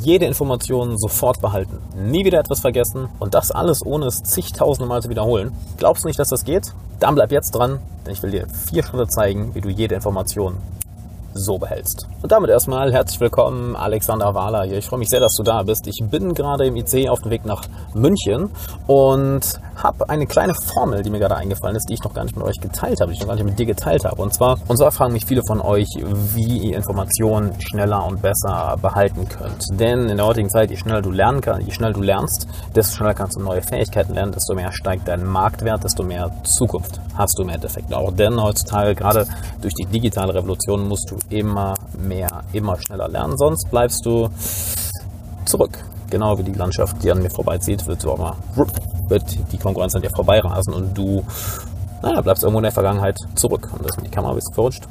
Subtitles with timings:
[0.00, 5.02] jede Information sofort behalten, nie wieder etwas vergessen und das alles ohne es zigtausende Mal
[5.02, 5.52] zu wiederholen.
[5.76, 6.72] Glaubst du nicht, dass das geht?
[7.00, 10.56] Dann bleib jetzt dran, denn ich will dir vier Schritte zeigen, wie du jede Information
[11.34, 12.08] so behältst.
[12.22, 14.78] Und damit erstmal herzlich willkommen, Alexander Wahler hier.
[14.78, 15.86] Ich freue mich sehr, dass du da bist.
[15.86, 17.62] Ich bin gerade im IC auf dem Weg nach
[17.92, 18.50] München
[18.86, 22.36] und habe eine kleine Formel, die mir gerade eingefallen ist, die ich noch gar nicht
[22.36, 24.22] mit euch geteilt habe, die ich noch gar nicht mit dir geteilt habe.
[24.22, 25.88] Und zwar, und zwar fragen mich viele von euch,
[26.34, 29.78] wie ihr Informationen schneller und besser behalten könnt.
[29.78, 32.96] Denn in der heutigen Zeit, je schneller du lernen kannst, je schneller du lernst, desto
[32.96, 37.38] schneller kannst du neue Fähigkeiten lernen, desto mehr steigt dein Marktwert, desto mehr Zukunft hast
[37.38, 38.12] du im Endeffekt auch.
[38.12, 39.26] Denn heutzutage, gerade
[39.64, 44.28] durch die digitale Revolution, musst du immer mehr, immer schneller lernen, sonst bleibst du
[45.46, 45.78] zurück.
[46.10, 48.36] Genau wie die Landschaft, die an mir vorbeizieht, wird, mal,
[49.08, 51.24] wird die Konkurrenz an dir vorbeirasen und du
[52.02, 53.68] naja, bleibst irgendwo in der Vergangenheit zurück.
[53.72, 54.86] Und das ist die Kamera ein bisschen verrutscht.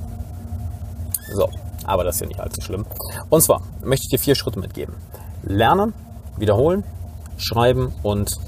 [1.32, 1.48] So,
[1.86, 2.86] aber das ist ja nicht allzu schlimm.
[3.30, 4.96] Und zwar möchte ich dir vier Schritte mitgeben.
[5.44, 5.94] Lernen,
[6.38, 6.84] wiederholen,
[7.38, 8.40] schreiben und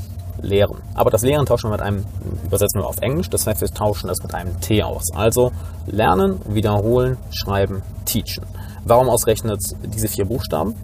[0.41, 0.77] lehren.
[0.93, 2.05] Aber das Lehren tauschen wir mit einem,
[2.43, 5.12] übersetzen wir auf Englisch, das heißt, wir tauschen das mit einem T aus.
[5.13, 5.51] Also
[5.87, 8.45] lernen, wiederholen, schreiben, teachen.
[8.85, 9.62] Warum ausrechnet
[9.93, 10.76] diese vier Buchstaben?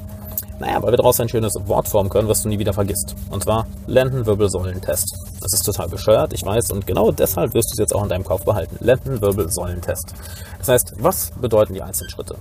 [0.59, 3.15] Naja, weil wir daraus ein schönes Wort formen können, was du nie wieder vergisst.
[3.31, 5.15] Und zwar Lendenwirbelsäulentest.
[5.41, 8.09] Das ist total bescheuert, ich weiß, und genau deshalb wirst du es jetzt auch in
[8.09, 8.77] deinem Kopf behalten.
[8.79, 10.13] Lendenwirbelsäulentest.
[10.59, 12.35] Das heißt, was bedeuten die einzelnen Schritte?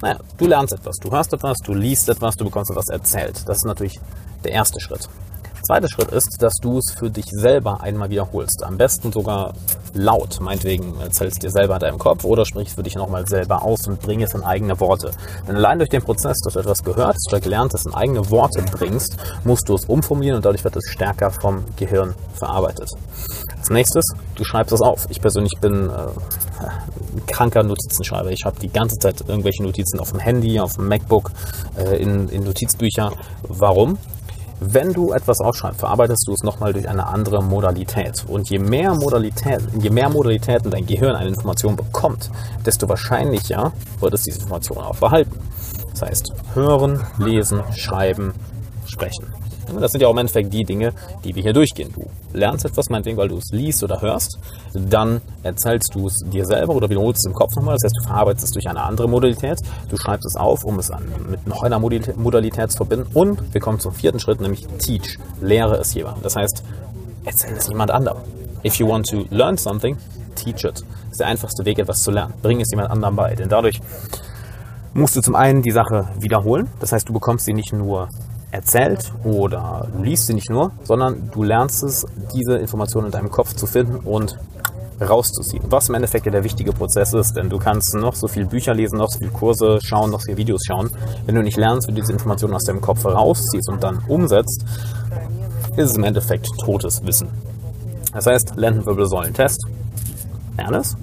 [0.00, 3.42] Naja, du lernst etwas, du hörst etwas, du liest etwas, du bekommst etwas erzählt.
[3.48, 3.98] Das ist natürlich
[4.44, 5.08] der erste Schritt.
[5.66, 8.62] Zweiter Schritt ist, dass du es für dich selber einmal wiederholst.
[8.62, 9.54] Am besten sogar
[9.94, 10.38] laut.
[10.40, 13.98] Meinetwegen erzählst dir selber in deinem Kopf oder sprichst für dich nochmal selber aus und
[14.02, 15.12] bring es in eigene Worte.
[15.48, 18.62] Denn allein durch den Prozess, dass du etwas gehört oder gelernt hast, in eigene Worte
[18.72, 22.90] bringst, musst du es umformulieren und dadurch wird es stärker vom Gehirn verarbeitet.
[23.56, 24.04] Als nächstes,
[24.34, 25.06] du schreibst es auf.
[25.08, 28.30] Ich persönlich bin äh, ein kranker Notizenschreiber.
[28.30, 31.30] Ich habe die ganze Zeit irgendwelche Notizen auf dem Handy, auf dem MacBook,
[31.78, 33.12] äh, in, in Notizbücher.
[33.48, 33.96] Warum?
[34.66, 38.24] Wenn du etwas aufschreibst, verarbeitest du es nochmal durch eine andere Modalität.
[38.26, 42.30] Und je mehr, Modalität, je mehr Modalitäten dein Gehirn eine Information bekommt,
[42.64, 45.38] desto wahrscheinlicher wird es diese Information auch behalten.
[45.90, 48.32] Das heißt, hören, lesen, schreiben,
[48.86, 49.26] sprechen.
[49.80, 50.92] Das sind ja auch im Endeffekt die Dinge,
[51.24, 51.92] die wir hier durchgehen.
[51.94, 54.38] Du lernst etwas, meinetwegen, weil du es liest oder hörst,
[54.74, 57.74] dann erzählst du es dir selber oder wiederholst es im Kopf nochmal.
[57.74, 59.58] Das heißt, du verarbeitest es durch eine andere Modalität,
[59.88, 63.60] du schreibst es auf, um es an, mit noch einer Modalität zu verbinden und wir
[63.60, 65.18] kommen zum vierten Schritt, nämlich Teach.
[65.40, 66.22] Lehre es jemandem.
[66.22, 66.62] Das heißt,
[67.24, 68.18] erzähl es jemand anderem.
[68.64, 69.98] If you want to learn something,
[70.34, 70.76] teach it.
[70.76, 72.34] Das ist der einfachste Weg, etwas zu lernen.
[72.42, 73.34] Bring es jemand anderem bei.
[73.34, 73.80] Denn dadurch
[74.94, 76.68] musst du zum einen die Sache wiederholen.
[76.80, 78.08] Das heißt, du bekommst sie nicht nur
[78.54, 83.30] erzählt oder du liest sie nicht nur, sondern du lernst es, diese Informationen in deinem
[83.30, 84.38] Kopf zu finden und
[85.00, 85.64] rauszuziehen.
[85.68, 88.72] Was im Endeffekt ja der wichtige Prozess ist, denn du kannst noch so viel Bücher
[88.72, 90.88] lesen, noch so viele Kurse schauen, noch so viele Videos schauen.
[91.26, 94.64] Wenn du nicht lernst, wie du diese Informationen aus deinem Kopf rausziehst und dann umsetzt,
[95.76, 97.28] ist es im Endeffekt totes Wissen.
[98.12, 99.66] Das heißt, Lendenwirbelsäulentest,
[100.56, 100.96] lerne es,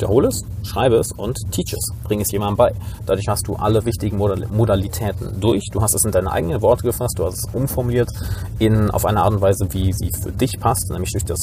[0.00, 1.92] wiederhole es, schreibe es und teach es.
[2.04, 2.72] Bring es jemandem bei.
[3.04, 5.68] Dadurch hast du alle wichtigen Modalitäten durch.
[5.70, 8.08] Du hast es in deine eigenen Worte gefasst, du hast es umformuliert
[8.58, 11.40] in, auf eine Art und Weise, wie sie für dich passt, nämlich durch das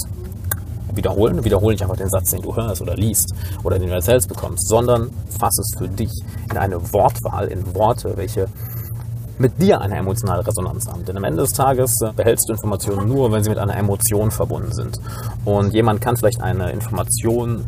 [0.91, 1.43] Wiederholen.
[1.43, 3.31] Wiederhole nicht einfach den Satz, den du hörst oder liest
[3.63, 6.11] oder den du erzählst bekommst, sondern fass es für dich
[6.49, 8.47] in eine Wortwahl, in Worte, welche
[9.37, 11.05] mit dir eine emotionale Resonanz haben.
[11.05, 14.31] Denn am Ende des Tages äh, behältst du Informationen nur, wenn sie mit einer Emotion
[14.31, 14.97] verbunden sind.
[15.45, 17.63] Und jemand kann vielleicht eine Information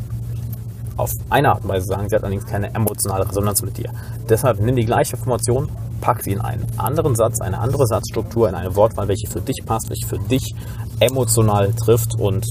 [0.99, 3.89] auf eine Art und Weise sagen, sie hat allerdings keine emotionale Resonanz mit dir.
[4.27, 5.69] Deshalb nimm die gleiche Information,
[6.01, 9.63] pack sie in einen anderen Satz, eine andere Satzstruktur, in eine Wortwahl, welche für dich
[9.65, 10.53] passt, welche für dich
[10.99, 12.45] emotional trifft und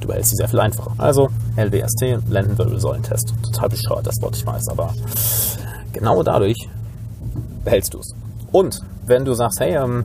[0.00, 0.92] du behältst sie sehr viel einfacher.
[0.96, 3.34] Also LWST, Lendenwirbelsäulentest.
[3.42, 4.94] Total bescheuert, das Wort, ich weiß, aber
[5.92, 6.68] genau dadurch
[7.64, 8.14] behältst du es.
[8.50, 10.04] Und wenn du sagst, hey, ähm,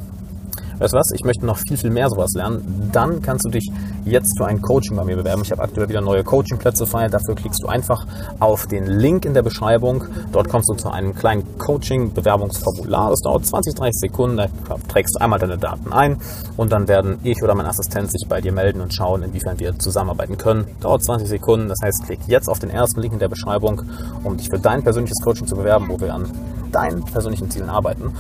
[0.80, 3.70] weißt du was, ich möchte noch viel, viel mehr sowas lernen, dann kannst du dich
[4.06, 5.42] jetzt für ein Coaching bei mir bewerben.
[5.44, 7.08] Ich habe aktuell wieder neue Coachingplätze frei.
[7.08, 8.06] Dafür klickst du einfach
[8.40, 10.06] auf den Link in der Beschreibung.
[10.32, 13.12] Dort kommst du zu einem kleinen Coaching-Bewerbungsformular.
[13.12, 14.38] Das dauert 20, 30 Sekunden.
[14.38, 14.48] Da
[14.88, 16.18] trägst du einmal deine Daten ein
[16.58, 19.78] und dann werden ich oder mein Assistent sich bei dir melden und schauen, inwiefern wir
[19.80, 20.68] zusammenarbeiten können.
[20.82, 21.70] Dauert 20 Sekunden.
[21.70, 23.82] Das heißt, klick jetzt auf den ersten Link in der Beschreibung,
[24.24, 26.30] um dich für dein persönliches Coaching zu bewerben, wo wir an
[26.72, 28.14] deinen persönlichen Zielen arbeiten.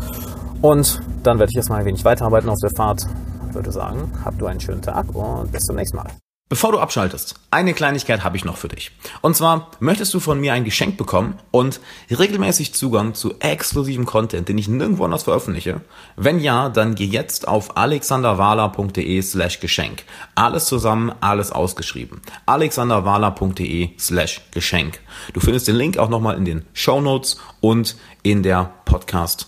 [0.64, 3.06] Und dann werde ich jetzt mal ein wenig weiterarbeiten auf der Fahrt.
[3.50, 6.08] Ich würde sagen, habt du einen schönen Tag und bis zum nächsten Mal.
[6.48, 8.92] Bevor du abschaltest, eine Kleinigkeit habe ich noch für dich.
[9.20, 14.48] Und zwar möchtest du von mir ein Geschenk bekommen und regelmäßig Zugang zu exklusivem Content,
[14.48, 15.82] den ich nirgendwo anders veröffentliche?
[16.16, 20.06] Wenn ja, dann geh jetzt auf alexanderwala.de slash Geschenk.
[20.36, 22.22] Alles zusammen, alles ausgeschrieben.
[22.46, 25.02] alexanderwala.de slash Geschenk.
[25.34, 29.48] Du findest den Link auch nochmal in den Show Notes und in der Podcast